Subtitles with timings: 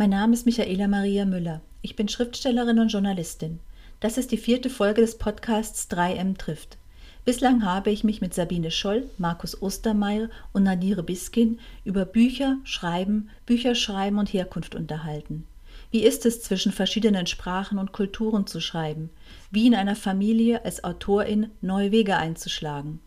[0.00, 1.60] Mein Name ist Michaela Maria Müller.
[1.82, 3.60] Ich bin Schriftstellerin und Journalistin.
[4.00, 6.78] Das ist die vierte Folge des Podcasts 3M trifft.
[7.26, 13.28] Bislang habe ich mich mit Sabine Scholl, Markus Ostermeier und Nadire Biskin über Bücher, Schreiben,
[13.44, 15.44] Bücherschreiben und Herkunft unterhalten.
[15.90, 19.10] Wie ist es, zwischen verschiedenen Sprachen und Kulturen zu schreiben?
[19.50, 23.00] Wie in einer Familie als Autorin neue Wege einzuschlagen?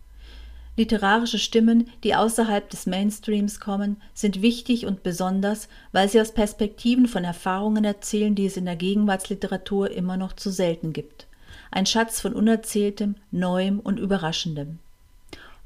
[0.76, 7.08] Literarische Stimmen, die außerhalb des Mainstreams kommen, sind wichtig und besonders, weil sie aus Perspektiven
[7.08, 11.28] von Erfahrungen erzählen, die es in der Gegenwartsliteratur immer noch zu selten gibt.
[11.70, 14.80] Ein Schatz von Unerzähltem, Neuem und Überraschendem.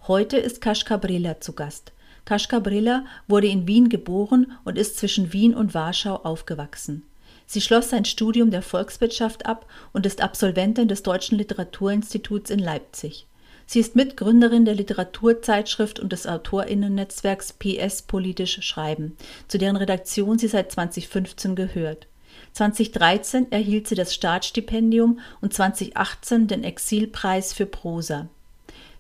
[0.07, 1.93] Heute ist Kaschka Brilla zu Gast.
[2.25, 7.03] Kaschka Brilla wurde in Wien geboren und ist zwischen Wien und Warschau aufgewachsen.
[7.45, 13.25] Sie schloss sein Studium der Volkswirtschaft ab und ist Absolventin des Deutschen Literaturinstituts in Leipzig.
[13.69, 19.17] Sie ist Mitgründerin der Literaturzeitschrift und des Autorinnennetzwerks PS Politisch Schreiben,
[19.49, 22.07] zu deren Redaktion sie seit 2015 gehört.
[22.53, 28.29] 2013 erhielt sie das Staatsstipendium und 2018 den Exilpreis für Prosa.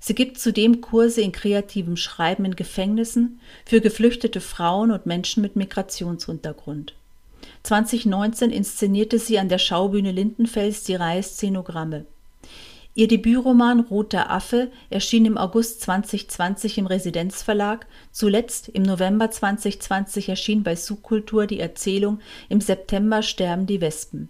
[0.01, 5.55] Sie gibt zudem Kurse in kreativem Schreiben in Gefängnissen für geflüchtete Frauen und Menschen mit
[5.55, 6.93] Migrationshintergrund.
[7.63, 12.05] 2019 inszenierte sie an der Schaubühne Lindenfels die Reihe Szenogramme.
[12.97, 20.63] Ihr Debütroman Roter Affe erschien im August 2020 im Residenzverlag, zuletzt im November 2020 erschien
[20.63, 24.29] bei Subkultur die Erzählung Im September sterben die Wespen.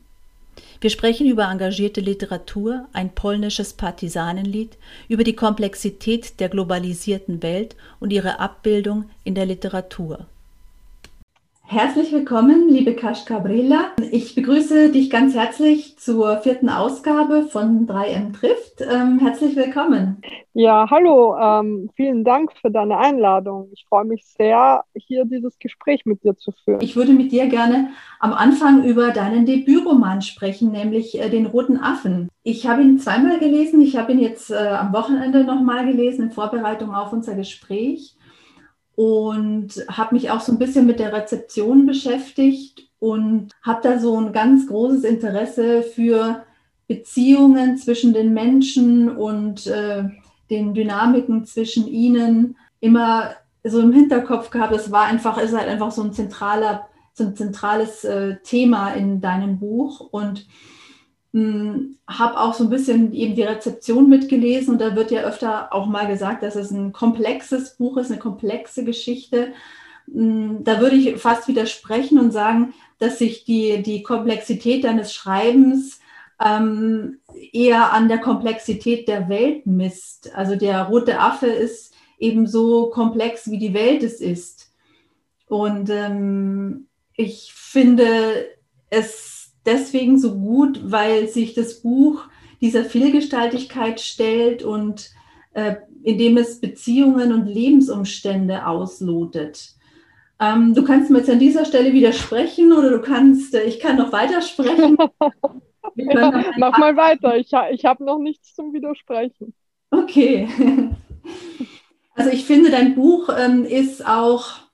[0.82, 8.12] Wir sprechen über engagierte Literatur, ein polnisches Partisanenlied, über die Komplexität der globalisierten Welt und
[8.12, 10.28] ihre Abbildung in der Literatur.
[11.70, 13.92] Herzlich willkommen, liebe Kaschka Brilla.
[14.12, 18.80] Ich begrüße dich ganz herzlich zur vierten Ausgabe von 3M trifft.
[18.80, 20.22] Ähm, herzlich willkommen.
[20.54, 21.36] Ja, hallo.
[21.38, 23.68] Ähm, vielen Dank für deine Einladung.
[23.74, 26.80] Ich freue mich sehr, hier dieses Gespräch mit dir zu führen.
[26.80, 27.90] Ich würde mit dir gerne
[28.22, 32.30] am Anfang über deinen Debütroman sprechen, nämlich äh, den Roten Affen.
[32.44, 33.82] Ich habe ihn zweimal gelesen.
[33.82, 38.17] Ich habe ihn jetzt äh, am Wochenende nochmal gelesen in Vorbereitung auf unser Gespräch
[38.98, 44.20] und habe mich auch so ein bisschen mit der Rezeption beschäftigt und habe da so
[44.20, 46.44] ein ganz großes Interesse für
[46.88, 50.06] Beziehungen zwischen den Menschen und äh,
[50.50, 54.74] den Dynamiken zwischen ihnen immer so im Hinterkopf gehabt.
[54.74, 59.22] Es war einfach, ist halt einfach so ein zentraler, so ein zentrales äh, Thema in
[59.22, 60.48] deinem Buch und
[62.08, 65.86] habe auch so ein bisschen eben die Rezeption mitgelesen und da wird ja öfter auch
[65.86, 69.54] mal gesagt, dass es ein komplexes Buch ist, eine komplexe Geschichte.
[70.12, 76.00] Hm, da würde ich fast widersprechen und sagen, dass sich die, die Komplexität deines Schreibens
[76.44, 77.20] ähm,
[77.52, 80.36] eher an der Komplexität der Welt misst.
[80.36, 84.72] Also der rote Affe ist eben so komplex, wie die Welt es ist.
[85.48, 88.48] Und ähm, ich finde
[88.90, 92.24] es deswegen so gut, weil sich das Buch
[92.62, 95.12] dieser Vielgestaltigkeit stellt und
[95.54, 99.76] äh, indem es Beziehungen und Lebensumstände auslotet.
[100.40, 103.98] Ähm, du kannst mir jetzt an dieser Stelle widersprechen oder du kannst, äh, ich kann
[103.98, 104.98] noch weitersprechen.
[106.58, 109.54] Mach mal weiter, ich, ich habe noch nichts zum Widersprechen.
[109.92, 110.48] Okay.
[112.20, 114.67] Also ich finde, dein Buch ähm, ist auch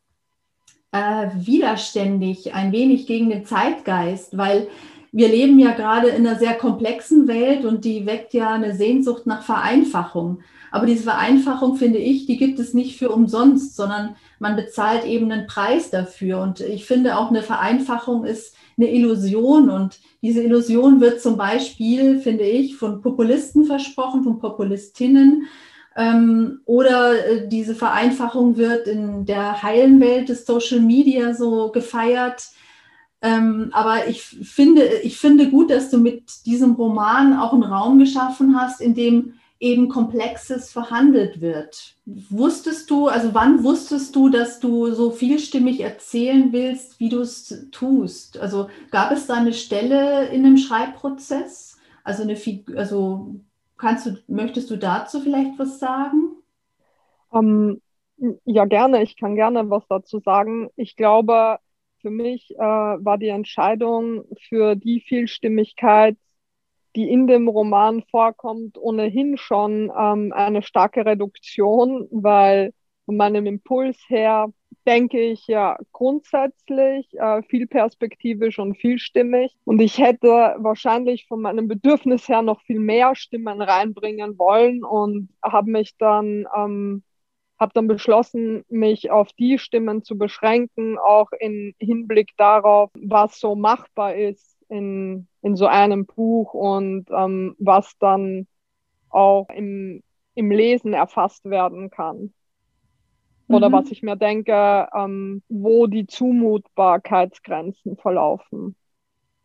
[0.94, 4.68] äh, widerständig, ein wenig gegen den Zeitgeist, weil
[5.12, 9.28] wir leben ja gerade in einer sehr komplexen Welt und die weckt ja eine Sehnsucht
[9.28, 10.40] nach Vereinfachung.
[10.72, 15.32] Aber diese Vereinfachung, finde ich, die gibt es nicht für umsonst, sondern man bezahlt eben
[15.32, 16.42] einen Preis dafür.
[16.42, 19.70] Und ich finde auch eine Vereinfachung ist eine Illusion.
[19.70, 25.48] Und diese Illusion wird zum Beispiel, finde ich, von Populisten versprochen, von Populistinnen.
[25.96, 32.48] Ähm, oder äh, diese Vereinfachung wird in der heilen Welt des Social Media so gefeiert.
[33.22, 38.00] Ähm, aber ich finde, ich finde gut, dass du mit diesem Roman auch einen Raum
[38.00, 39.34] geschaffen hast, in dem
[39.64, 41.96] eben Komplexes verhandelt wird.
[42.06, 47.70] Wusstest du, also wann wusstest du, dass du so vielstimmig erzählen willst, wie du es
[47.72, 48.38] tust?
[48.40, 51.78] Also gab es da eine Stelle in einem Schreibprozess?
[52.04, 52.38] Also eine,
[52.76, 53.36] also
[53.78, 56.36] Kannst du, möchtest du dazu vielleicht was sagen?
[57.34, 57.82] Ähm,
[58.46, 59.04] ja, gerne.
[59.04, 60.70] Ich kann gerne was dazu sagen.
[60.76, 61.58] Ich glaube,
[62.02, 66.18] für mich äh, war die Entscheidung für die Vielstimmigkeit,
[66.96, 72.74] die in dem Roman vorkommt, ohnehin schon ähm, eine starke Reduktion, weil
[73.06, 74.48] von meinem Impuls her
[74.86, 79.56] denke ich ja grundsätzlich äh, viel perspektivisch und vielstimmig.
[79.66, 85.30] Und ich hätte wahrscheinlich von meinem Bedürfnis her noch viel mehr Stimmen reinbringen wollen und
[85.44, 87.04] habe mich dann ähm,
[87.60, 93.56] habe dann beschlossen, mich auf die Stimmen zu beschränken, auch im Hinblick darauf, was so
[93.56, 98.48] machbar ist in, in so einem Buch und ähm, was dann
[99.10, 100.04] auch im,
[100.36, 102.34] im Lesen erfasst werden kann.
[103.48, 103.74] Oder mhm.
[103.74, 108.76] was ich mir denke, ähm, wo die Zumutbarkeitsgrenzen verlaufen.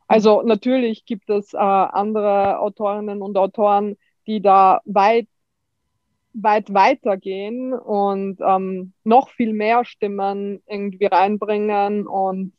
[0.06, 3.96] Also natürlich gibt es äh, andere Autorinnen und Autoren,
[4.26, 5.28] die da weit,
[6.32, 12.52] weit weitergehen und ähm, noch viel mehr Stimmen irgendwie reinbringen und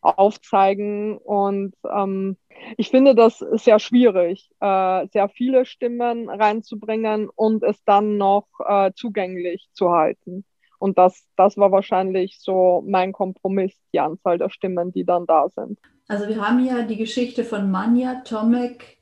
[0.00, 1.18] aufzeigen.
[1.18, 2.36] Und ähm,
[2.76, 8.92] ich finde das sehr schwierig, äh, sehr viele Stimmen reinzubringen und es dann noch äh,
[8.94, 10.44] zugänglich zu halten.
[10.78, 15.48] Und das, das war wahrscheinlich so mein Kompromiss, die Anzahl der Stimmen, die dann da
[15.48, 15.78] sind.
[16.08, 18.98] Also wir haben ja die Geschichte von Manja, Tomek,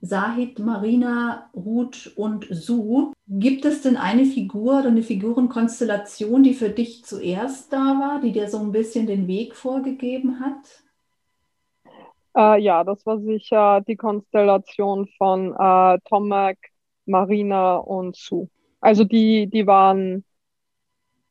[0.00, 3.12] Sahid, Marina, Ruth und Su.
[3.26, 8.32] Gibt es denn eine Figur oder eine Figurenkonstellation, die für dich zuerst da war, die
[8.32, 10.82] dir so ein bisschen den Weg vorgegeben hat?
[12.36, 16.58] Äh, ja, das war sicher die Konstellation von äh, Tomek,
[17.06, 18.48] Marina und Su.
[18.80, 20.24] Also die, die waren,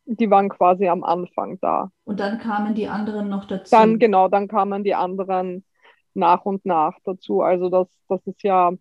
[0.07, 1.91] die waren quasi am Anfang da.
[2.05, 3.69] Und dann kamen die anderen noch dazu.
[3.69, 5.65] Dann genau, dann kamen die anderen
[6.13, 7.41] nach und nach dazu.
[7.41, 8.71] Also das, das ist ja,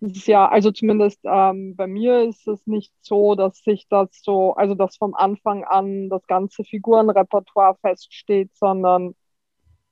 [0.00, 4.08] das ist ja, also zumindest ähm, bei mir ist es nicht so, dass sich das
[4.22, 9.14] so, also dass vom Anfang an das ganze Figurenrepertoire feststeht, sondern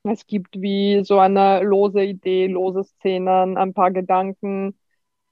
[0.05, 4.79] es gibt wie so eine lose Idee, lose Szenen, ein paar Gedanken,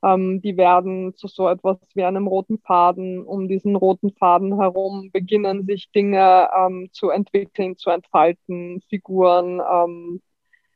[0.04, 3.24] ähm, die werden zu so etwas wie einem roten Faden.
[3.24, 10.20] Um diesen roten Faden herum beginnen sich Dinge ähm, zu entwickeln, zu entfalten, Figuren, ähm,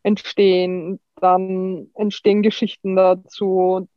[0.02, 3.88] entstehen, dann entstehen Geschichten dazu,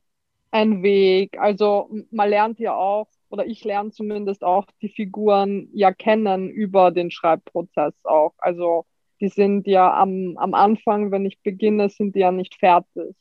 [0.51, 1.39] ein Weg.
[1.39, 6.91] Also man lernt ja auch, oder ich lerne zumindest auch die Figuren ja kennen über
[6.91, 8.33] den Schreibprozess auch.
[8.39, 8.85] Also
[9.21, 13.15] die sind ja am, am Anfang, wenn ich beginne, sind die ja nicht fertig.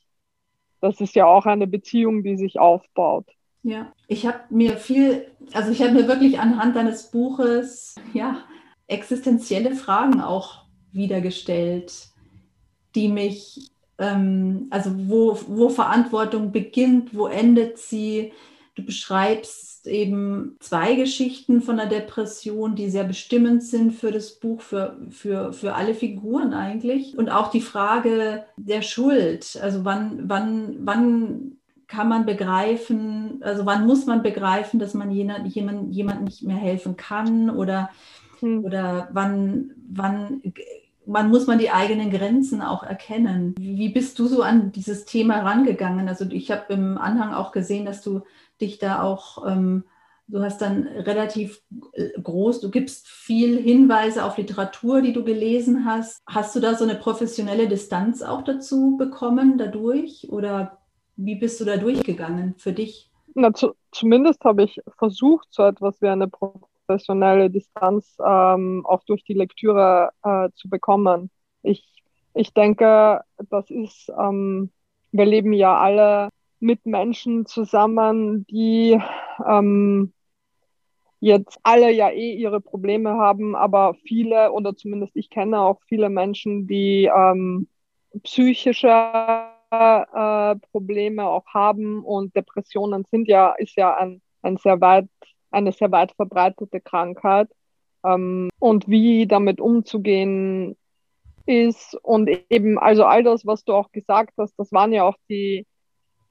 [0.81, 3.25] Das ist ja auch eine Beziehung, die sich aufbaut.
[3.63, 8.43] Ja, ich habe mir viel, also ich habe mir wirklich anhand deines Buches, ja,
[8.87, 12.11] existenzielle Fragen auch wiedergestellt
[12.95, 18.33] die mich, ähm, also wo, wo Verantwortung beginnt, wo endet sie.
[18.81, 24.61] Du beschreibst eben zwei Geschichten von der Depression, die sehr bestimmend sind für das Buch,
[24.61, 27.15] für, für, für alle Figuren eigentlich.
[27.15, 29.59] Und auch die Frage der Schuld.
[29.61, 31.57] Also wann, wann, wann
[31.87, 36.57] kann man begreifen, also wann muss man begreifen, dass man jemand, jemand, jemand nicht mehr
[36.57, 37.91] helfen kann oder,
[38.39, 38.65] hm.
[38.65, 40.41] oder wann, wann
[41.05, 43.55] man muss man die eigenen Grenzen auch erkennen.
[43.57, 46.07] Wie bist du so an dieses Thema rangegangen?
[46.07, 48.21] Also ich habe im Anhang auch gesehen, dass du
[48.61, 49.83] dich da auch, ähm,
[50.27, 51.61] du hast dann relativ
[51.93, 56.21] äh, groß, du gibst viel Hinweise auf Literatur, die du gelesen hast.
[56.27, 60.27] Hast du da so eine professionelle Distanz auch dazu bekommen dadurch?
[60.29, 60.77] Oder
[61.15, 63.11] wie bist du da durchgegangen für dich?
[63.33, 69.23] Na, zu, zumindest habe ich versucht, so etwas wie eine professionelle Distanz ähm, auch durch
[69.23, 71.29] die Lektüre äh, zu bekommen.
[71.63, 71.85] Ich,
[72.33, 74.71] ich denke, das ist, ähm,
[75.11, 76.29] wir leben ja alle
[76.61, 78.99] mit Menschen zusammen, die
[79.45, 80.13] ähm,
[81.19, 86.09] jetzt alle ja eh ihre Probleme haben, aber viele oder zumindest ich kenne auch viele
[86.09, 87.67] Menschen, die ähm,
[88.23, 88.89] psychische
[89.71, 95.07] äh, Probleme auch haben und Depressionen sind ja, ist ja ein, ein sehr weit
[95.51, 97.49] eine sehr weit verbreitete Krankheit.
[98.03, 100.75] Ähm, und wie damit umzugehen
[101.45, 105.17] ist und eben, also all das, was du auch gesagt hast, das waren ja auch
[105.29, 105.67] die,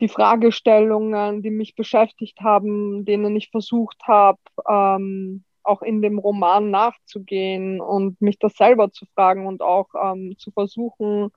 [0.00, 4.38] die Fragestellungen, die mich beschäftigt haben, denen ich versucht habe,
[4.68, 10.36] ähm, auch in dem Roman nachzugehen und mich das selber zu fragen und auch ähm,
[10.38, 11.30] zu versuchen,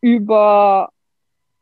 [0.00, 0.90] über,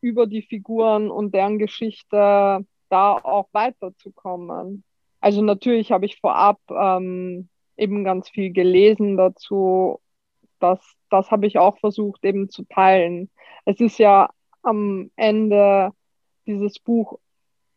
[0.00, 4.85] über die Figuren und deren Geschichte da auch weiterzukommen.
[5.21, 10.00] Also natürlich habe ich vorab ähm, eben ganz viel gelesen dazu.
[10.61, 13.31] Das, das habe ich auch versucht eben zu teilen.
[13.65, 14.31] Es ist ja
[14.62, 15.93] am Ende
[16.47, 17.19] dieses Buch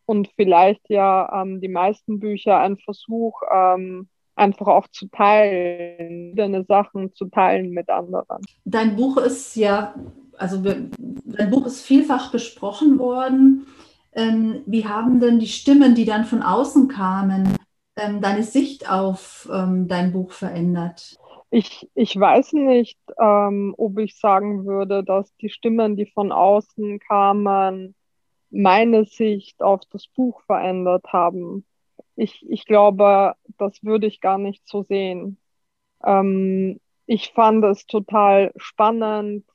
[0.06, 6.64] und vielleicht ja ähm, die meisten Bücher ein Versuch, ähm, einfach auch zu teilen, deine
[6.64, 8.42] Sachen zu teilen mit anderen.
[8.66, 9.94] Dein Buch ist ja,
[10.38, 13.68] also dein Buch ist vielfach besprochen worden.
[14.14, 17.56] Ähm, wie haben denn die Stimmen, die dann von außen kamen,
[17.96, 21.18] ähm, deine Sicht auf ähm, dein Buch verändert?
[21.52, 27.00] Ich, ich weiß nicht, ähm, ob ich sagen würde, dass die Stimmen, die von außen
[27.00, 27.96] kamen,
[28.52, 31.66] meine Sicht auf das Buch verändert haben.
[32.16, 35.38] ich, ich glaube, das würde ich gar nicht so sehen.
[36.04, 39.46] Ähm, ich fand es total spannend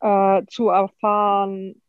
[0.00, 1.80] äh, zu erfahren,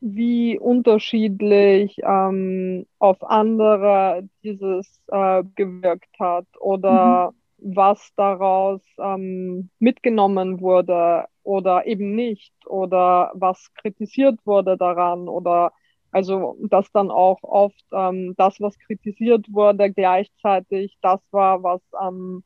[0.00, 7.74] wie unterschiedlich ähm, auf andere dieses äh, gewirkt hat oder mhm.
[7.74, 15.72] was daraus ähm, mitgenommen wurde oder eben nicht oder was kritisiert wurde daran oder
[16.10, 22.42] also dass dann auch oft ähm, das, was kritisiert wurde, gleichzeitig das war, was ähm,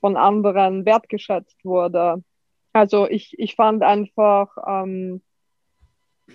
[0.00, 2.22] von anderen wertgeschätzt wurde.
[2.72, 5.20] Also ich, ich fand einfach, ähm,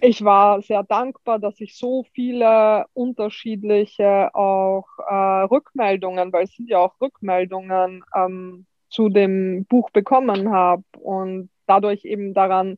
[0.01, 6.69] ich war sehr dankbar, dass ich so viele unterschiedliche auch äh, Rückmeldungen, weil es sind
[6.69, 12.77] ja auch Rückmeldungen ähm, zu dem Buch bekommen habe und dadurch eben daran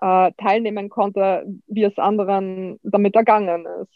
[0.00, 3.92] äh, teilnehmen konnte, wie es anderen damit ergangen ist.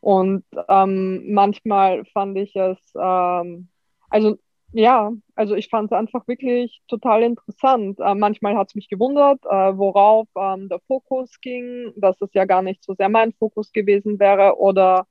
[0.00, 3.68] Und ähm, manchmal fand ich es, ähm,
[4.08, 4.38] also
[4.72, 7.98] ja, also ich fand es einfach wirklich total interessant.
[8.00, 12.44] Äh, manchmal hat es mich gewundert, äh, worauf ähm, der Fokus ging, dass es ja
[12.44, 14.58] gar nicht so sehr mein Fokus gewesen wäre.
[14.58, 15.06] Oder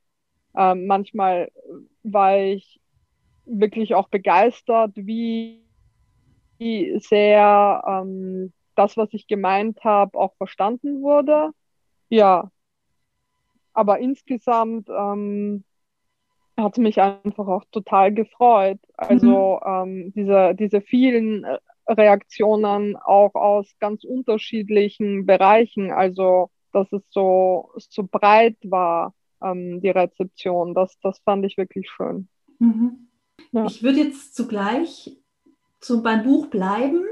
[0.56, 1.50] äh, manchmal
[2.04, 2.80] war ich
[3.44, 5.65] wirklich auch begeistert, wie
[6.58, 11.50] sehr ähm, das, was ich gemeint habe, auch verstanden wurde.
[12.08, 12.50] Ja,
[13.72, 15.64] aber insgesamt ähm,
[16.56, 18.80] hat mich einfach auch total gefreut.
[18.96, 19.70] Also mhm.
[19.70, 25.90] ähm, diese, diese vielen äh, Reaktionen auch aus ganz unterschiedlichen Bereichen.
[25.90, 30.74] Also dass es so, so breit war, ähm, die Rezeption.
[30.74, 32.28] Das, das fand ich wirklich schön.
[32.58, 33.08] Mhm.
[33.52, 33.66] Ja.
[33.66, 35.16] Ich würde jetzt zugleich
[35.80, 37.04] zu, beim Buch bleiben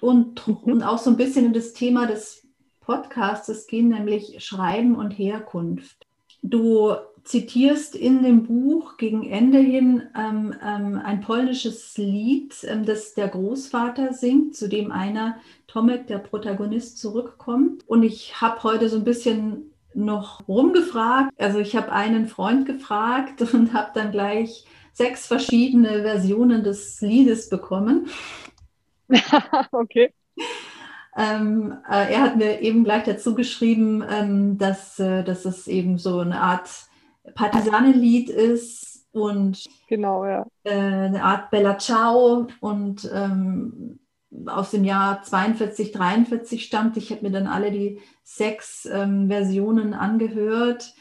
[0.00, 0.56] und, mhm.
[0.64, 2.46] und auch so ein bisschen in das Thema des
[2.80, 6.06] Podcasts gehen, nämlich Schreiben und Herkunft.
[6.42, 6.94] Du
[7.24, 13.28] zitierst in dem Buch gegen Ende hin ähm, ähm, ein polnisches Lied, ähm, das der
[13.28, 17.88] Großvater singt, zu dem einer, Tomek, der Protagonist, zurückkommt.
[17.88, 21.32] Und ich habe heute so ein bisschen noch rumgefragt.
[21.38, 27.50] Also ich habe einen Freund gefragt und habe dann gleich sechs verschiedene Versionen des Liedes
[27.50, 28.08] bekommen.
[29.72, 30.14] okay.
[31.16, 35.98] Ähm, äh, er hat mir eben gleich dazu geschrieben, ähm, dass, äh, dass es eben
[35.98, 36.70] so eine Art
[37.34, 40.46] Partisanenlied ist und genau, ja.
[40.64, 44.00] äh, eine Art Bella Ciao und ähm,
[44.46, 46.96] aus dem Jahr 42, 43 stammt.
[46.96, 50.94] Ich habe mir dann alle die sechs ähm, Versionen angehört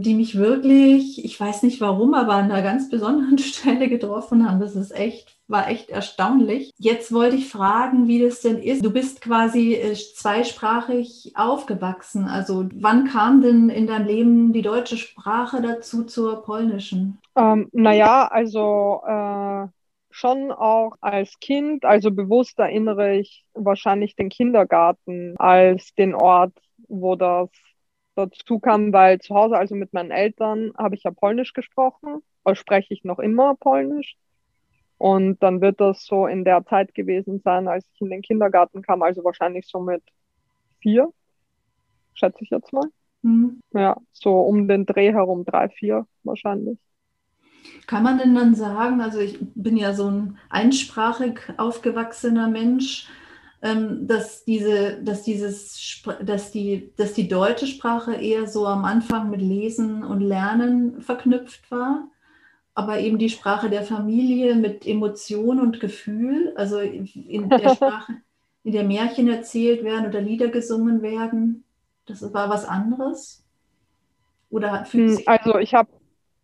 [0.00, 4.60] die mich wirklich, ich weiß nicht warum, aber an einer ganz besonderen Stelle getroffen haben.
[4.60, 6.70] Das ist echt, war echt erstaunlich.
[6.78, 8.84] Jetzt wollte ich fragen, wie das denn ist.
[8.84, 12.26] Du bist quasi äh, zweisprachig aufgewachsen.
[12.26, 17.18] Also wann kam denn in deinem Leben die deutsche Sprache dazu zur polnischen?
[17.36, 19.66] Ähm, naja, also äh,
[20.10, 26.52] schon auch als Kind, also bewusst erinnere ich wahrscheinlich den Kindergarten als den Ort,
[26.86, 27.48] wo das
[28.14, 32.54] dazu kam, weil zu Hause, also mit meinen Eltern, habe ich ja Polnisch gesprochen, oder
[32.54, 34.16] spreche ich noch immer Polnisch.
[34.98, 38.82] Und dann wird das so in der Zeit gewesen sein, als ich in den Kindergarten
[38.82, 40.02] kam, also wahrscheinlich so mit
[40.80, 41.12] vier,
[42.14, 42.88] schätze ich jetzt mal.
[43.22, 43.60] Mhm.
[43.72, 46.78] Ja, so um den Dreh herum, drei, vier wahrscheinlich.
[47.86, 53.08] Kann man denn dann sagen, also ich bin ja so ein einsprachig aufgewachsener Mensch,
[53.64, 59.40] dass diese, dass dieses, dass die, dass die deutsche Sprache eher so am Anfang mit
[59.40, 62.08] Lesen und Lernen verknüpft war,
[62.74, 68.12] aber eben die Sprache der Familie mit Emotion und Gefühl, also in der Sprache,
[68.64, 71.64] in der Märchen erzählt werden oder Lieder gesungen werden,
[72.04, 73.46] das war was anderes?
[74.50, 75.88] Oder hm, also ich habe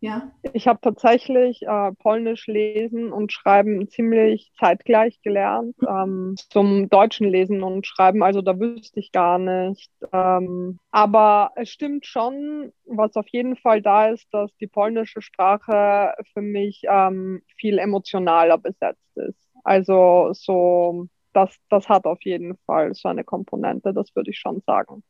[0.01, 0.31] ja.
[0.53, 5.75] Ich habe tatsächlich äh, Polnisch lesen und schreiben ziemlich zeitgleich gelernt.
[5.87, 9.91] Ähm, zum deutschen Lesen und Schreiben, also da wüsste ich gar nicht.
[10.11, 16.15] Ähm, aber es stimmt schon, was auf jeden Fall da ist, dass die polnische Sprache
[16.33, 19.49] für mich ähm, viel emotionaler besetzt ist.
[19.63, 24.61] Also so, das, das hat auf jeden Fall so eine Komponente, das würde ich schon
[24.65, 25.03] sagen.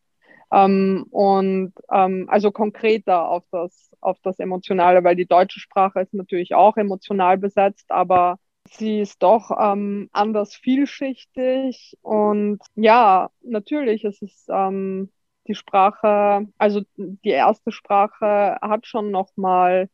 [0.51, 6.13] Ähm, und ähm, also konkreter auf das, auf das Emotionale, weil die deutsche Sprache ist
[6.13, 8.38] natürlich auch emotional besetzt, aber
[8.70, 15.10] sie ist doch ähm, anders vielschichtig und ja, natürlich ist es ähm,
[15.48, 19.89] die Sprache, also die erste Sprache hat schon nochmal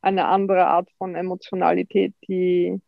[0.00, 2.80] eine andere Art von Emotionalität, die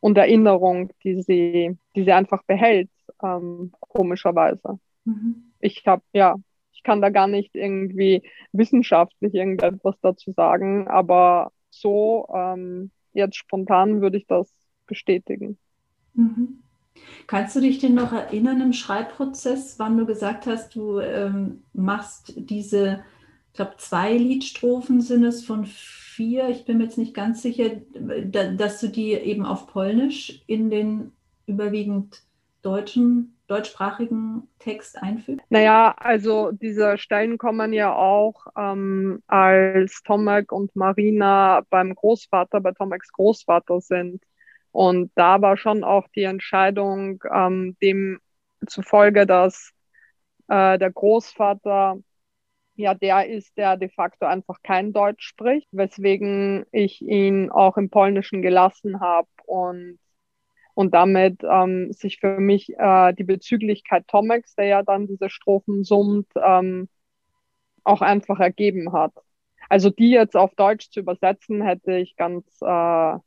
[0.00, 2.90] und Erinnerung, die sie, die sie einfach behält,
[3.22, 4.80] ähm, komischerweise.
[5.04, 6.36] Mhm ich habe, ja,
[6.72, 14.02] ich kann da gar nicht irgendwie wissenschaftlich irgendetwas dazu sagen, aber so ähm, jetzt spontan
[14.02, 14.52] würde ich das
[14.86, 15.56] bestätigen.
[16.14, 16.62] Mhm.
[17.26, 22.34] Kannst du dich denn noch erinnern im Schreibprozess, wann du gesagt hast, du ähm, machst
[22.36, 23.04] diese,
[23.48, 27.70] ich glaube, zwei Liedstrophen sind es von vier, ich bin mir jetzt nicht ganz sicher,
[28.26, 31.12] da, dass du die eben auf Polnisch in den
[31.46, 32.22] überwiegend
[32.60, 35.44] deutschen, deutschsprachigen Text einfügst?
[35.50, 42.72] Naja, also diese Stellen kommen ja auch ähm, als Tomek und Marina beim Großvater, bei
[42.72, 44.22] Tomeks Großvater sind.
[44.70, 48.20] Und da war schon auch die Entscheidung ähm, dem
[48.66, 49.72] zufolge, dass
[50.48, 51.98] äh, der Großvater
[52.74, 57.90] ja der ist, der de facto einfach kein Deutsch spricht, weswegen ich ihn auch im
[57.90, 59.98] Polnischen gelassen habe und
[60.74, 65.84] und damit ähm, sich für mich äh, die Bezüglichkeit Tomex, der ja dann diese Strophen
[65.84, 66.88] summt, ähm,
[67.84, 69.12] auch einfach ergeben hat.
[69.68, 73.18] Also die jetzt auf Deutsch zu übersetzen, hätte ich ganz, äh,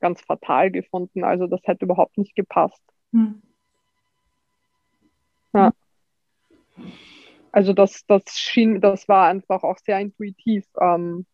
[0.00, 1.24] ganz fatal gefunden.
[1.24, 2.82] Also das hätte überhaupt nicht gepasst.
[3.12, 3.42] Hm.
[5.52, 5.72] Ja.
[7.52, 11.26] Also das, das schien, das war einfach auch sehr intuitiv, ähm,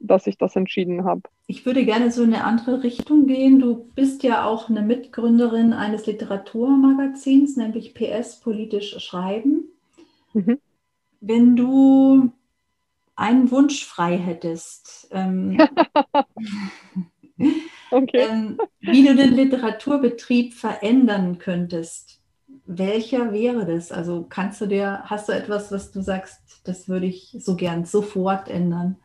[0.00, 1.22] dass ich das entschieden habe.
[1.50, 3.58] Ich würde gerne so in eine andere Richtung gehen.
[3.58, 9.64] Du bist ja auch eine Mitgründerin eines Literaturmagazins, nämlich PS Politisch Schreiben.
[10.34, 10.58] Mhm.
[11.22, 12.30] Wenn du
[13.16, 15.56] einen Wunsch frei hättest, ähm,
[17.90, 18.26] okay.
[18.28, 22.20] ähm, wie du den Literaturbetrieb verändern könntest,
[22.66, 23.90] welcher wäre das?
[23.90, 27.86] Also kannst du dir, hast du etwas, was du sagst, das würde ich so gern
[27.86, 28.96] sofort ändern?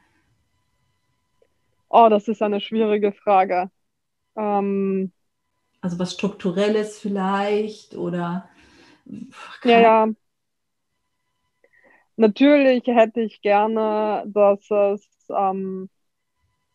[1.95, 3.69] Oh, das ist eine schwierige Frage.
[4.35, 5.11] Ähm,
[5.79, 8.49] also was Strukturelles vielleicht oder.
[9.63, 10.07] Ja, ja.
[12.15, 15.87] Natürlich hätte ich gerne, dass es, ähm,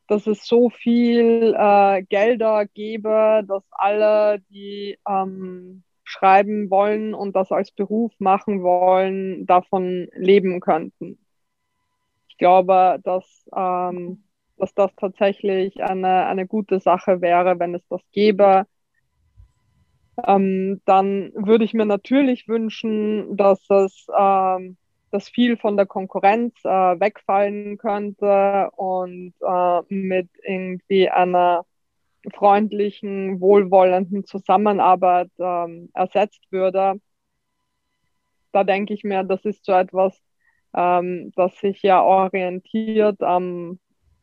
[0.07, 7.50] dass es so viel äh, Gelder gäbe, dass alle, die ähm, schreiben wollen und das
[7.50, 11.18] als Beruf machen wollen, davon leben könnten.
[12.28, 14.22] Ich glaube, dass ähm,
[14.59, 18.66] dass das tatsächlich eine, eine gute Sache wäre, wenn es das gäbe.
[20.27, 24.77] Ähm, dann würde ich mir natürlich wünschen, dass es ähm,
[25.11, 31.64] dass viel von der Konkurrenz äh, wegfallen könnte und äh, mit irgendwie einer
[32.35, 37.01] freundlichen, wohlwollenden Zusammenarbeit ähm, ersetzt würde.
[38.53, 40.21] Da denke ich mir, das ist so etwas,
[40.75, 43.79] ähm, das sich ja orientiert am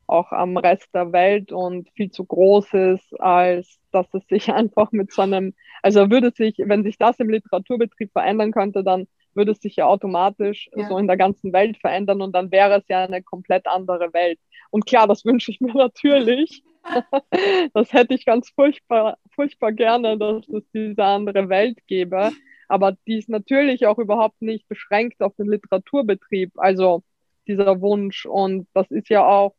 [0.08, 4.92] auch am Rest der Welt und viel zu groß ist, als dass es sich einfach
[4.92, 9.52] mit so einem, also würde sich, wenn sich das im Literaturbetrieb verändern könnte, dann würde
[9.52, 10.88] es sich ja automatisch ja.
[10.88, 14.40] so in der ganzen Welt verändern und dann wäre es ja eine komplett andere Welt.
[14.70, 16.64] Und klar, das wünsche ich mir natürlich.
[17.74, 22.32] das hätte ich ganz furchtbar, furchtbar gerne, dass es diese andere Welt gäbe.
[22.68, 26.52] Aber die ist natürlich auch überhaupt nicht beschränkt auf den Literaturbetrieb.
[26.56, 27.04] Also
[27.48, 28.26] dieser Wunsch.
[28.26, 29.56] Und das ist ja auch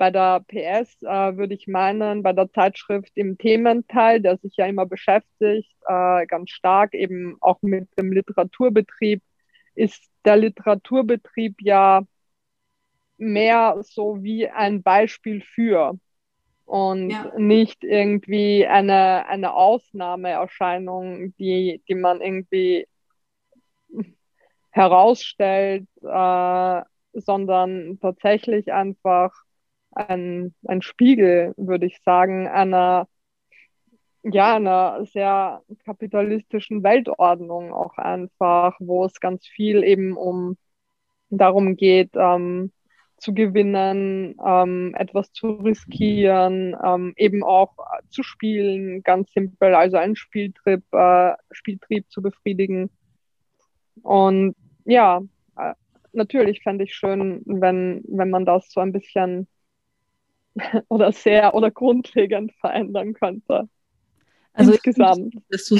[0.00, 4.64] bei der PS äh, würde ich meinen, bei der Zeitschrift im Thementeil, der sich ja
[4.64, 9.22] immer beschäftigt, äh, ganz stark eben auch mit dem Literaturbetrieb,
[9.74, 12.00] ist der Literaturbetrieb ja
[13.18, 15.98] mehr so wie ein Beispiel für
[16.64, 17.30] und ja.
[17.36, 22.88] nicht irgendwie eine, eine Ausnahmeerscheinung, die, die man irgendwie
[24.70, 26.82] herausstellt, äh,
[27.12, 29.30] sondern tatsächlich einfach
[29.92, 33.08] ein, ein Spiegel, würde ich sagen, einer,
[34.22, 40.56] ja, einer sehr kapitalistischen Weltordnung auch einfach, wo es ganz viel eben um
[41.30, 42.72] darum geht, ähm,
[43.20, 47.74] zu gewinnen, ähm, etwas zu riskieren, ähm, eben auch
[48.08, 52.90] zu spielen, ganz simpel, also einen Spieltrieb, äh, Spieltrieb zu befriedigen.
[54.02, 55.20] Und ja,
[55.56, 55.74] äh,
[56.12, 59.46] natürlich fände ich schön, wenn, wenn man das so ein bisschen
[60.88, 63.68] oder sehr oder grundlegend verändern könnte.
[64.52, 65.34] Also insgesamt.
[65.48, 65.72] Dass,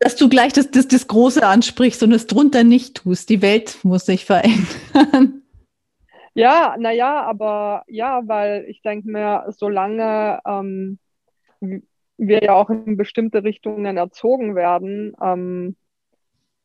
[0.00, 3.28] dass, du gleich das, das, das Große ansprichst und es drunter nicht tust.
[3.28, 5.42] Die Welt muss sich verändern.
[6.34, 10.98] Ja, naja, aber ja, weil ich denke mir, solange ähm,
[12.16, 15.76] wir ja auch in bestimmte Richtungen erzogen werden, ähm,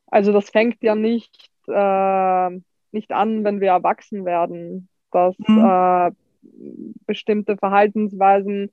[0.07, 2.49] also das fängt ja nicht, äh,
[2.91, 4.87] nicht an, wenn wir erwachsen werden.
[5.11, 5.59] Das mhm.
[5.59, 6.11] äh,
[7.05, 8.71] bestimmte Verhaltensweisen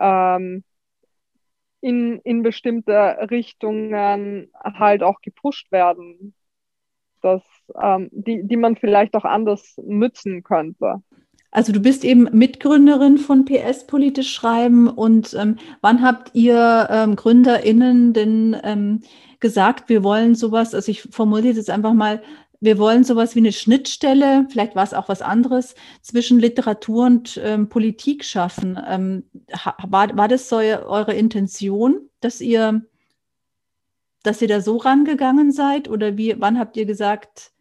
[0.00, 0.64] ähm,
[1.80, 2.92] in, in bestimmte
[3.30, 6.34] Richtungen halt auch gepusht werden.
[7.22, 7.42] das,
[7.80, 11.02] ähm, die, die man vielleicht auch anders nützen könnte.
[11.52, 17.16] Also du bist eben Mitgründerin von PS Politisch Schreiben und ähm, wann habt ihr ähm,
[17.16, 19.00] GründerInnen denn ähm,
[19.40, 22.22] gesagt, wir wollen sowas, also ich formuliere das einfach mal,
[22.60, 27.40] wir wollen sowas wie eine Schnittstelle, vielleicht war es auch was anderes, zwischen Literatur und
[27.42, 28.78] ähm, Politik schaffen.
[28.86, 29.24] Ähm,
[29.88, 32.82] war, war das so eure Intention, dass ihr,
[34.22, 35.88] dass ihr da so rangegangen seid?
[35.88, 37.52] Oder wie, wann habt ihr gesagt,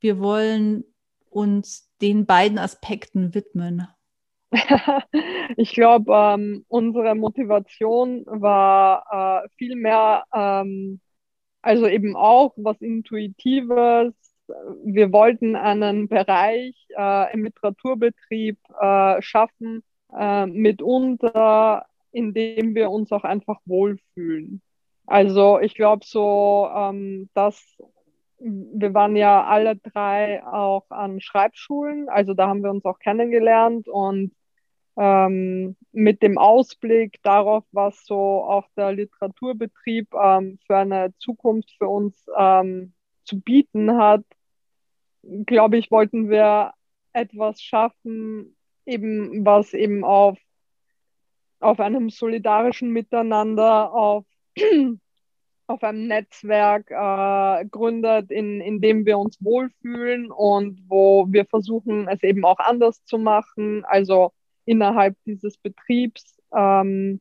[0.00, 0.84] wir wollen
[1.30, 3.86] uns den beiden Aspekten widmen?
[5.56, 11.00] ich glaube, ähm, unsere Motivation war äh, viel mehr, ähm,
[11.62, 14.14] also eben auch was Intuitives.
[14.84, 19.82] Wir wollten einen Bereich äh, im Literaturbetrieb äh, schaffen,
[20.16, 24.62] äh, mitunter, in dem wir uns auch einfach wohlfühlen.
[25.06, 27.76] Also ich glaube so, ähm, dass
[28.38, 33.88] wir waren ja alle drei auch an Schreibschulen, also da haben wir uns auch kennengelernt
[33.88, 34.32] und
[34.96, 41.88] ähm, mit dem Ausblick darauf, was so auch der Literaturbetrieb ähm, für eine Zukunft für
[41.88, 42.92] uns ähm,
[43.24, 44.24] zu bieten hat,
[45.22, 46.72] glaube ich, wollten wir
[47.12, 48.56] etwas schaffen,
[48.86, 50.38] eben was eben auf,
[51.60, 54.24] auf einem solidarischen Miteinander, auf
[55.66, 62.08] auf einem Netzwerk äh, gründet, in, in dem wir uns wohlfühlen und wo wir versuchen,
[62.08, 64.32] es eben auch anders zu machen, also
[64.64, 67.20] innerhalb dieses Betriebs ähm,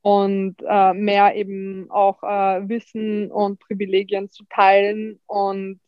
[0.00, 5.80] und äh, mehr eben auch äh, Wissen und Privilegien zu teilen und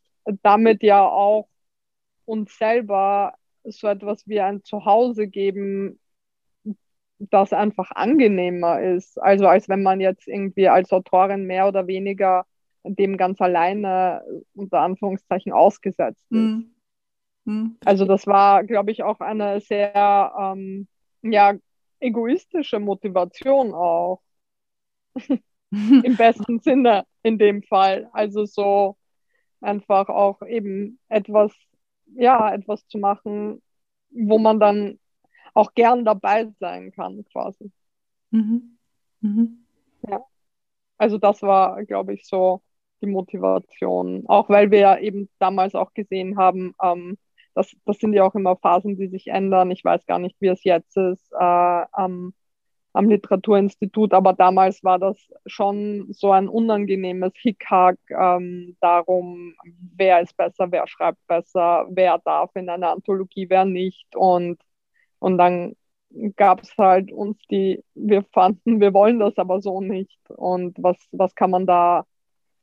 [0.43, 1.49] damit ja auch
[2.25, 5.99] uns selber so etwas wie ein Zuhause geben,
[7.19, 9.21] das einfach angenehmer ist.
[9.21, 12.47] Also als wenn man jetzt irgendwie als Autorin mehr oder weniger
[12.85, 14.23] dem ganz alleine
[14.55, 16.37] unter Anführungszeichen ausgesetzt ist.
[16.39, 16.75] Mhm.
[17.45, 17.77] Mhm.
[17.85, 20.87] Also das war, glaube ich, auch eine sehr ähm,
[21.23, 21.55] ja,
[21.99, 24.21] egoistische Motivation auch.
[25.71, 28.09] Im besten Sinne in dem Fall.
[28.13, 28.98] Also so
[29.61, 31.53] einfach auch eben etwas,
[32.15, 33.63] ja, etwas zu machen,
[34.11, 34.99] wo man dann
[35.55, 37.73] auch gern dabei sein kann, quasi.
[38.31, 38.79] Mhm.
[39.21, 39.65] Mhm.
[40.09, 40.25] Ja.
[40.99, 42.63] Also das war, glaube ich, so
[43.01, 44.25] die Motivation.
[44.27, 47.19] Auch weil wir ja eben damals auch gesehen haben, ähm,
[47.55, 49.71] das, das sind ja auch immer Phasen, die sich ändern.
[49.71, 51.37] Ich weiß gar nicht, wie es jetzt ist äh,
[51.93, 52.35] am,
[52.99, 59.55] am Literaturinstitut, aber damals war das schon so ein unangenehmes Hickhack ähm, darum,
[59.97, 64.17] wer ist besser, wer schreibt besser, wer darf in einer Anthologie, wer nicht.
[64.17, 64.59] Und
[65.19, 65.75] und dann
[66.37, 70.19] gab es halt uns die, wir fanden, wir wollen das aber so nicht.
[70.31, 72.07] Und was, was kann man da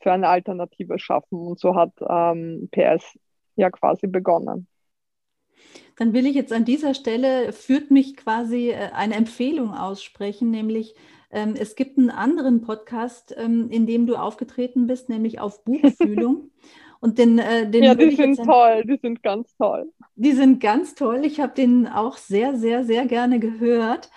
[0.02, 1.40] für eine Alternative schaffen?
[1.48, 3.18] Und so hat ähm, PS
[3.56, 4.68] ja quasi begonnen.
[5.98, 10.96] Dann will ich jetzt an dieser Stelle, führt mich quasi äh, eine Empfehlung aussprechen, nämlich
[11.32, 16.52] ähm, es gibt einen anderen Podcast, ähm, in dem du aufgetreten bist, nämlich auf Buchfühlung.
[17.02, 19.92] Und den, äh, den ja, die sind toll, die sind ganz toll.
[20.16, 21.24] Die sind ganz toll.
[21.24, 24.10] Ich habe den auch sehr, sehr, sehr gerne gehört.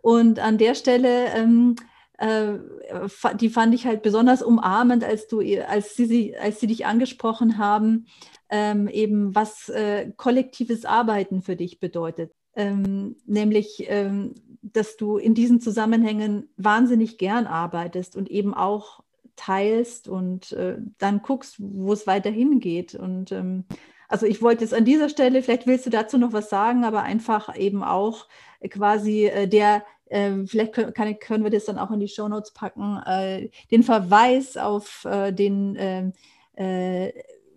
[0.00, 1.89] Und an der Stelle, ähm, äh,
[2.20, 8.06] die fand ich halt besonders umarmend, als du, als sie, als sie dich angesprochen haben,
[8.50, 12.32] ähm, eben was äh, kollektives Arbeiten für dich bedeutet.
[12.54, 19.02] Ähm, nämlich, ähm, dass du in diesen Zusammenhängen wahnsinnig gern arbeitest und eben auch
[19.36, 22.94] teilst und äh, dann guckst, wo es weiterhin geht.
[22.94, 23.64] Und ähm,
[24.08, 27.02] also ich wollte jetzt an dieser Stelle, vielleicht willst du dazu noch was sagen, aber
[27.02, 28.26] einfach eben auch
[28.68, 32.98] quasi äh, der, äh, vielleicht können, können wir das dann auch in die Shownotes packen,
[33.06, 36.12] äh, den Verweis auf äh, den ähm,
[36.54, 37.12] äh,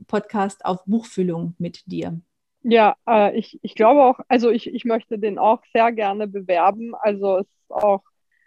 [0.07, 2.19] Podcast auf Buchfüllung mit dir.
[2.65, 2.95] Ja,
[3.33, 6.95] ich, ich glaube auch, also ich, ich möchte den auch sehr gerne bewerben.
[6.95, 8.03] Also es ist auch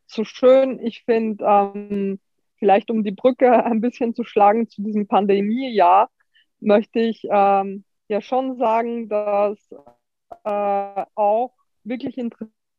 [0.06, 0.80] so schön.
[0.80, 2.18] Ich finde, ähm,
[2.58, 6.10] vielleicht um die Brücke ein bisschen zu schlagen zu diesem Pandemiejahr,
[6.60, 9.58] möchte ich ähm, ja schon sagen, dass
[10.44, 12.18] äh, auch wirklich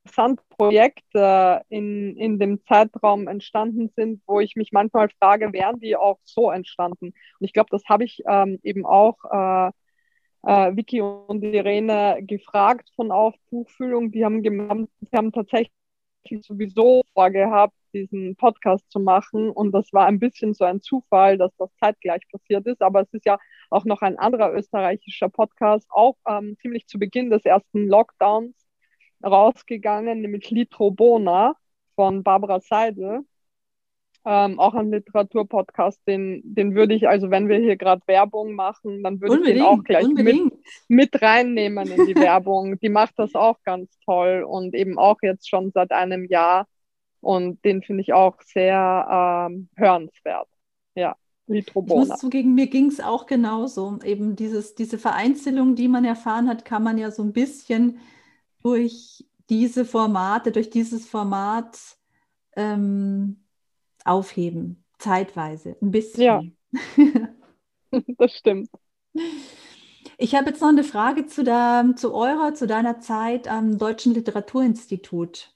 [0.08, 5.96] interessante Projekte in, in dem Zeitraum entstanden sind, wo ich mich manchmal frage, wären die
[5.96, 7.08] auch so entstanden?
[7.08, 9.72] Und ich glaube, das habe ich ähm, eben auch äh,
[10.44, 14.12] äh, Vicky und Irene gefragt von Aufbuchfühlung.
[14.12, 15.72] Die haben, die haben tatsächlich
[16.42, 19.50] sowieso vorgehabt, diesen Podcast zu machen.
[19.50, 22.82] Und das war ein bisschen so ein Zufall, dass das zeitgleich passiert ist.
[22.82, 23.38] Aber es ist ja
[23.70, 28.67] auch noch ein anderer österreichischer Podcast, auch ähm, ziemlich zu Beginn des ersten Lockdowns
[29.24, 31.56] rausgegangen, nämlich Litro Bona
[31.96, 33.24] von Barbara Seidel.
[34.30, 39.02] ähm, auch ein Literaturpodcast, den, den würde ich, also wenn wir hier gerade Werbung machen,
[39.02, 40.52] dann würde ich den auch gleich mit,
[40.90, 42.78] mit reinnehmen in die Werbung.
[42.80, 46.68] Die macht das auch ganz toll und eben auch jetzt schon seit einem Jahr.
[47.22, 50.50] Und den finde ich auch sehr ähm, hörenswert.
[50.94, 51.16] Ja.
[51.48, 52.04] Litrobona.
[52.04, 53.98] Ich muss zugeben, mir ging es auch genauso.
[54.04, 58.00] Eben dieses, diese Vereinzelung, die man erfahren hat, kann man ja so ein bisschen
[58.64, 61.80] durch diese Formate, durch dieses Format
[62.56, 63.44] ähm,
[64.04, 66.24] aufheben, zeitweise, ein bisschen.
[66.24, 66.42] Ja,
[68.18, 68.70] das stimmt.
[70.18, 74.14] Ich habe jetzt noch eine Frage zu, der, zu eurer, zu deiner Zeit am Deutschen
[74.14, 75.54] Literaturinstitut.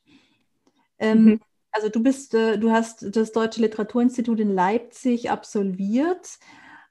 [0.99, 1.39] Ähm, mhm.
[1.71, 6.37] Also du bist, äh, du hast das Deutsche Literaturinstitut in Leipzig absolviert.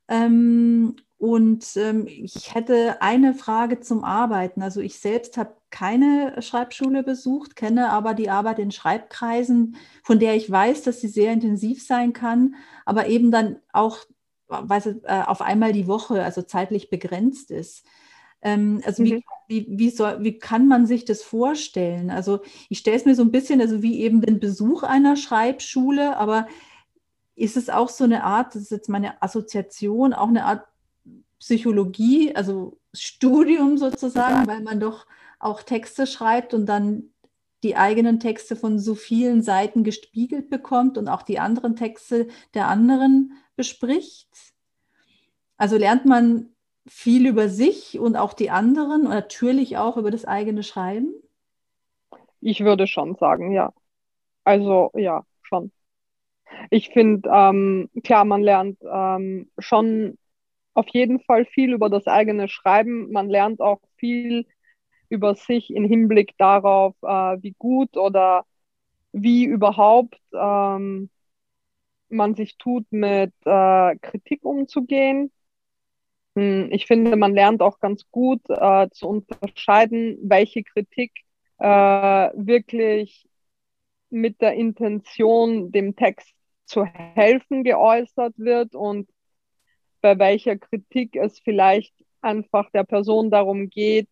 [0.09, 4.63] Ähm, und ähm, ich hätte eine Frage zum Arbeiten.
[4.63, 10.35] Also ich selbst habe keine Schreibschule besucht, kenne aber die Arbeit in Schreibkreisen, von der
[10.35, 12.55] ich weiß, dass sie sehr intensiv sein kann,
[12.87, 13.99] aber eben dann auch
[14.49, 17.85] weiß, äh, auf einmal die Woche, also zeitlich begrenzt ist.
[18.41, 19.07] Ähm, also mhm.
[19.07, 22.09] wie, wie, wie, soll, wie kann man sich das vorstellen?
[22.09, 26.17] Also ich stelle es mir so ein bisschen, also wie eben den Besuch einer Schreibschule,
[26.17, 26.49] aber
[27.35, 30.70] ist es auch so eine Art, das ist jetzt meine Assoziation, auch eine Art
[31.41, 35.07] Psychologie, also Studium sozusagen, weil man doch
[35.39, 37.11] auch Texte schreibt und dann
[37.63, 42.69] die eigenen Texte von so vielen Seiten gespiegelt bekommt und auch die anderen Texte der
[42.69, 44.29] anderen bespricht.
[45.57, 46.51] Also lernt man
[46.87, 51.13] viel über sich und auch die anderen und natürlich auch über das eigene Schreiben?
[52.41, 53.73] Ich würde schon sagen, ja.
[54.45, 55.71] Also ja, schon.
[56.71, 60.19] Ich finde, ähm, klar, man lernt ähm, schon
[60.75, 63.11] auf jeden Fall viel über das eigene Schreiben.
[63.13, 64.47] Man lernt auch viel
[65.09, 68.45] über sich im Hinblick darauf, äh, wie gut oder
[69.13, 71.11] wie überhaupt ähm,
[72.09, 75.33] man sich tut, mit äh, Kritik umzugehen.
[76.37, 81.13] Hm, ich finde, man lernt auch ganz gut äh, zu unterscheiden, welche Kritik
[81.59, 83.29] äh, wirklich
[84.11, 89.09] mit der Intention, dem Text zu helfen, geäußert wird und
[90.01, 94.09] bei welcher Kritik es vielleicht einfach der Person darum geht,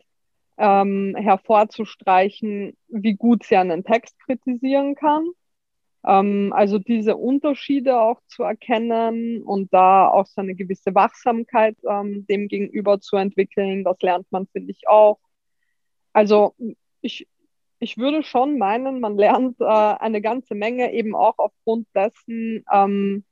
[0.59, 5.29] ähm, hervorzustreichen, wie gut sie einen Text kritisieren kann.
[6.05, 12.27] Ähm, also diese Unterschiede auch zu erkennen und da auch so eine gewisse Wachsamkeit ähm,
[12.27, 15.18] dem gegenüber zu entwickeln, das lernt man, finde ich, auch.
[16.12, 16.55] Also
[17.01, 17.29] ich,
[17.79, 23.24] ich würde schon meinen, man lernt äh, eine ganze Menge eben auch aufgrund dessen, ähm,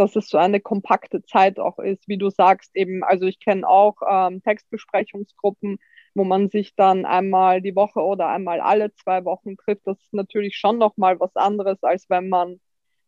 [0.00, 3.68] dass es so eine kompakte Zeit auch ist, wie du sagst, eben, also ich kenne
[3.68, 5.78] auch ähm, Textbesprechungsgruppen,
[6.14, 9.86] wo man sich dann einmal die Woche oder einmal alle zwei Wochen trifft.
[9.86, 12.60] Das ist natürlich schon nochmal was anderes, als wenn man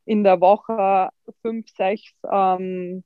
[0.05, 1.09] in der Woche
[1.41, 3.05] fünf, sechs, ähm,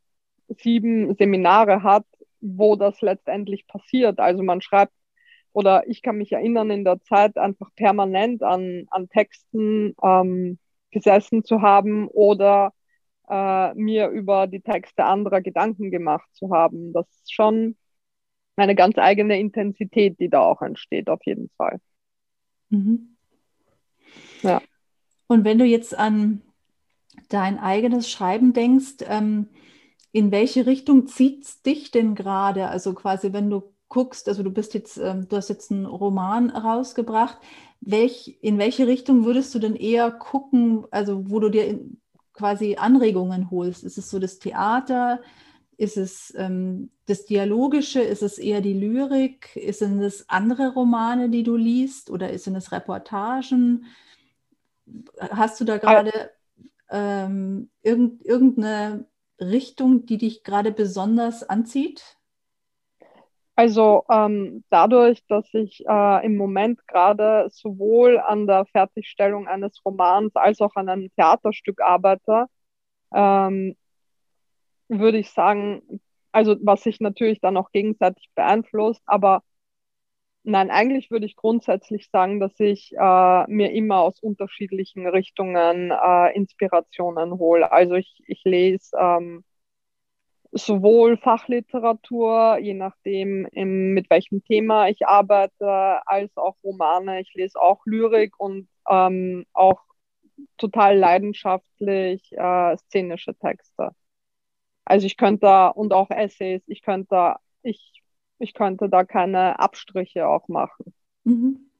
[0.48, 2.06] sieben Seminare hat,
[2.40, 4.18] wo das letztendlich passiert.
[4.18, 4.92] Also man schreibt,
[5.52, 10.58] oder ich kann mich erinnern, in der Zeit einfach permanent an, an Texten ähm,
[10.90, 12.72] gesessen zu haben oder
[13.28, 16.92] äh, mir über die Texte anderer Gedanken gemacht zu haben.
[16.92, 17.76] Das ist schon
[18.56, 21.80] eine ganz eigene Intensität, die da auch entsteht, auf jeden Fall.
[22.70, 23.16] Mhm.
[24.42, 24.62] Ja.
[25.26, 26.42] Und wenn du jetzt an
[27.28, 29.48] dein eigenes Schreiben denkst, ähm,
[30.12, 32.68] in welche Richtung zieht es dich denn gerade?
[32.68, 36.50] Also quasi, wenn du guckst, also du bist jetzt, ähm, du hast jetzt einen Roman
[36.50, 37.38] rausgebracht,
[37.80, 42.00] welch, in welche Richtung würdest du denn eher gucken, also wo du dir in,
[42.36, 43.84] quasi Anregungen holst?
[43.84, 45.20] Ist es so das Theater?
[45.76, 48.00] Ist es ähm, das Dialogische?
[48.00, 49.58] Ist es eher die Lyrik?
[49.70, 52.10] Sind es andere Romane, die du liest?
[52.10, 53.86] Oder sind es Reportagen?
[55.18, 56.30] Hast du da gerade
[56.90, 59.06] ähm, irgend, irgendeine
[59.40, 62.16] Richtung, die dich gerade besonders anzieht?
[63.56, 70.36] Also ähm, dadurch, dass ich äh, im Moment gerade sowohl an der Fertigstellung eines Romans
[70.36, 72.46] als auch an einem Theaterstück arbeite,
[73.14, 73.76] ähm,
[74.88, 76.00] würde ich sagen,
[76.32, 79.42] also was sich natürlich dann auch gegenseitig beeinflusst, aber
[80.44, 86.34] nein, eigentlich würde ich grundsätzlich sagen, dass ich äh, mir immer aus unterschiedlichen Richtungen äh,
[86.36, 87.72] Inspirationen hole.
[87.72, 89.44] Also ich, ich lese ähm,
[90.56, 97.20] sowohl Fachliteratur, je nachdem, im, mit welchem Thema ich arbeite, als auch Romane.
[97.20, 99.80] Ich lese auch Lyrik und ähm, auch
[100.56, 103.90] total leidenschaftlich äh, szenische Texte.
[104.84, 108.02] Also ich könnte da, und auch Essays, ich könnte, ich,
[108.38, 110.94] ich könnte da keine Abstriche auch machen.
[111.24, 111.70] Mhm.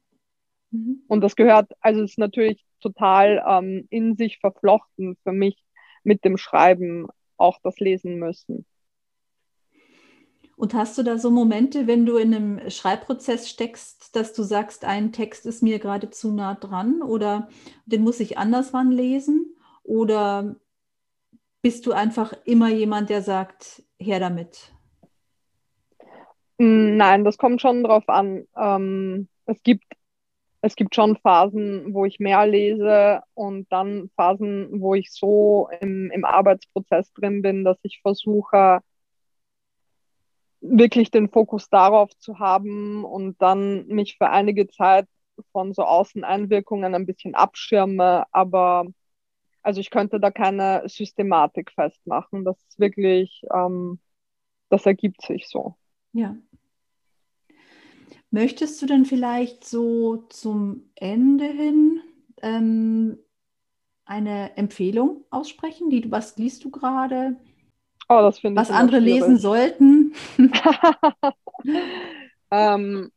[0.71, 1.03] Mhm.
[1.07, 5.63] Und das gehört, also es ist natürlich total ähm, in sich verflochten für mich
[6.03, 8.65] mit dem Schreiben auch das lesen müssen.
[10.57, 14.85] Und hast du da so Momente, wenn du in einem Schreibprozess steckst, dass du sagst,
[14.85, 17.47] ein Text ist mir gerade zu nah dran oder
[17.85, 19.55] den muss ich anders lesen?
[19.83, 20.55] Oder
[21.61, 24.73] bist du einfach immer jemand, der sagt, her damit?
[26.57, 28.47] Nein, das kommt schon drauf an.
[28.55, 29.85] Ähm, es gibt
[30.61, 36.11] es gibt schon Phasen, wo ich mehr lese und dann Phasen, wo ich so im,
[36.11, 38.79] im Arbeitsprozess drin bin, dass ich versuche,
[40.61, 45.07] wirklich den Fokus darauf zu haben und dann mich für einige Zeit
[45.51, 48.25] von so Außeneinwirkungen ein bisschen abschirme.
[48.31, 48.85] Aber
[49.61, 52.43] also ich könnte da keine Systematik festmachen.
[52.43, 53.99] Das ist wirklich, ähm,
[54.69, 55.75] das ergibt sich so.
[56.13, 56.35] Ja.
[58.29, 62.01] Möchtest du denn vielleicht so zum Ende hin
[62.41, 63.17] ähm,
[64.05, 65.89] eine Empfehlung aussprechen?
[65.89, 67.37] Die, was liest du gerade?
[68.09, 69.21] Oh, das finde Was andere schwierig.
[69.21, 70.13] lesen sollten?
[72.51, 73.11] ähm,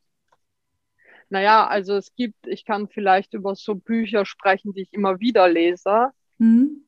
[1.29, 5.49] naja, also es gibt, ich kann vielleicht über so Bücher sprechen, die ich immer wieder
[5.49, 6.11] lese.
[6.39, 6.85] Mhm.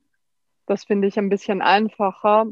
[0.67, 2.47] Das finde ich ein bisschen einfacher.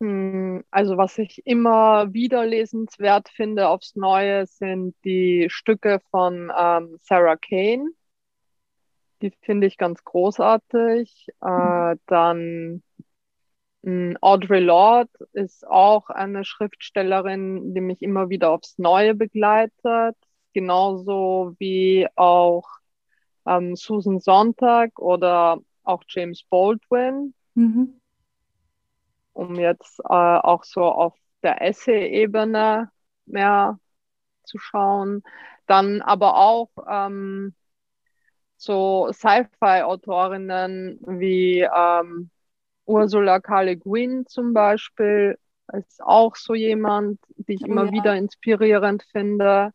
[0.00, 6.96] Hm, also was ich immer wieder lesenswert finde aufs Neue sind die Stücke von ähm,
[7.02, 7.90] Sarah Kane.
[9.20, 11.28] Die finde ich ganz großartig.
[11.42, 12.82] Äh, dann
[13.82, 20.16] hm, Audre Lorde ist auch eine Schriftstellerin, die mich immer wieder aufs Neue begleitet.
[20.54, 22.66] Genauso wie auch
[23.46, 27.34] ähm, Susan Sonntag oder auch James Baldwin.
[27.54, 27.99] Mhm
[29.32, 32.90] um jetzt äh, auch so auf der Essay-Ebene
[33.26, 33.78] mehr
[34.44, 35.22] zu schauen.
[35.66, 37.54] Dann aber auch ähm,
[38.56, 42.30] so Sci-Fi-Autorinnen wie ähm,
[42.86, 43.62] Ursula K.
[43.62, 45.38] Le Guin zum Beispiel
[45.72, 47.92] ist auch so jemand, die ich immer ja.
[47.92, 49.72] wieder inspirierend finde.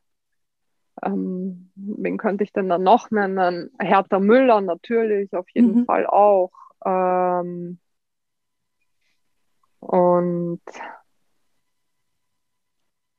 [1.02, 3.72] Ähm, wen könnte ich denn da noch nennen?
[3.80, 5.86] Hertha Müller natürlich, auf jeden mhm.
[5.86, 6.52] Fall auch.
[6.86, 7.80] Ähm,
[9.86, 10.62] und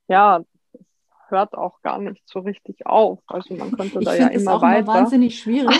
[0.08, 0.40] ja,
[0.72, 3.20] es hört auch gar nicht so richtig auf.
[3.26, 4.78] Also man könnte da ja immer auch weiter.
[4.80, 5.76] Immer wahnsinnig schwierig.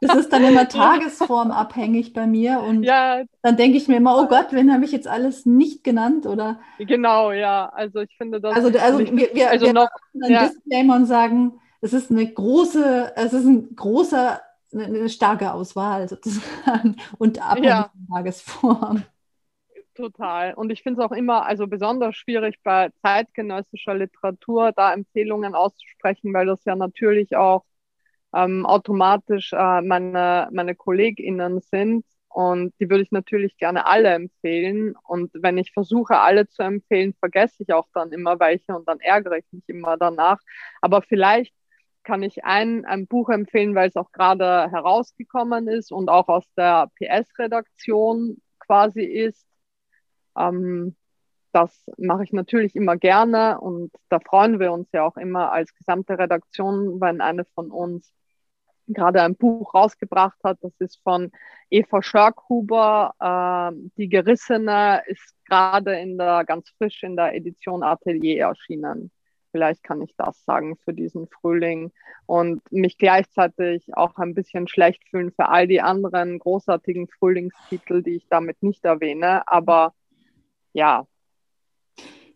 [0.00, 4.26] Das ist dann immer tagesformabhängig bei mir und ja, dann denke ich mir immer, oh
[4.26, 6.60] Gott, wen habe ich jetzt alles nicht genannt oder?
[6.78, 7.68] Genau, ja.
[7.68, 8.54] Also ich finde das.
[8.54, 10.48] Also, also wir, wir, also wir noch, einen ja.
[10.48, 14.40] Disclaimer und sagen, es ist eine große, es ist ein großer,
[14.72, 17.90] eine starke Auswahl sozusagen und abhängig ja.
[17.92, 19.02] von Tagesform.
[20.00, 20.54] Total.
[20.54, 26.32] Und ich finde es auch immer, also besonders schwierig bei zeitgenössischer Literatur, da Empfehlungen auszusprechen,
[26.32, 27.64] weil das ja natürlich auch
[28.34, 32.06] ähm, automatisch äh, meine, meine KollegInnen sind.
[32.28, 34.94] Und die würde ich natürlich gerne alle empfehlen.
[35.06, 39.00] Und wenn ich versuche, alle zu empfehlen, vergesse ich auch dann immer welche und dann
[39.00, 40.38] ärgere ich mich immer danach.
[40.80, 41.54] Aber vielleicht
[42.04, 46.46] kann ich ein, ein Buch empfehlen, weil es auch gerade herausgekommen ist und auch aus
[46.56, 49.49] der PS-Redaktion quasi ist.
[50.36, 50.96] Ähm,
[51.52, 55.74] das mache ich natürlich immer gerne und da freuen wir uns ja auch immer als
[55.74, 58.12] gesamte Redaktion, wenn eine von uns
[58.86, 60.58] gerade ein Buch rausgebracht hat.
[60.62, 61.30] Das ist von
[61.70, 63.14] Eva Schörkhuber.
[63.20, 69.10] Äh, die Gerissene ist gerade in der ganz frisch in der Edition Atelier erschienen.
[69.52, 71.90] Vielleicht kann ich das sagen für diesen Frühling
[72.26, 78.16] und mich gleichzeitig auch ein bisschen schlecht fühlen für all die anderen großartigen Frühlingstitel, die
[78.16, 79.48] ich damit nicht erwähne.
[79.48, 79.92] Aber
[80.72, 81.06] ja.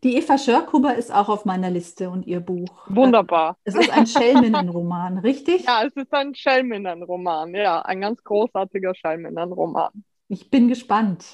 [0.03, 2.87] Die Eva Schörkuber ist auch auf meiner Liste und ihr Buch.
[2.88, 3.57] Wunderbar.
[3.64, 5.64] Es ist ein Schelminnenroman, richtig?
[5.64, 10.05] Ja, es ist ein Schelminnenroman, ja, ein ganz großartiger Schelminnenroman.
[10.29, 11.25] Ich bin gespannt.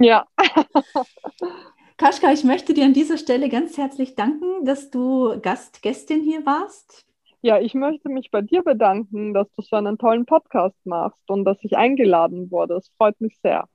[0.00, 0.26] Ja.
[1.96, 6.46] Kaschka, ich möchte dir an dieser Stelle ganz herzlich danken, dass du Gast, Gästin hier
[6.46, 7.06] warst.
[7.40, 11.44] Ja, ich möchte mich bei dir bedanken, dass du so einen tollen Podcast machst und
[11.44, 12.74] dass ich eingeladen wurde.
[12.74, 13.66] Es freut mich sehr.